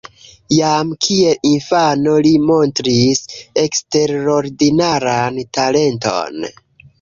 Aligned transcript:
Jam 0.59 0.93
kiel 1.07 1.35
infano 1.49 2.13
li 2.27 2.31
montris 2.45 3.21
eksterordinaran 3.65 5.39
talenton. 5.59 6.51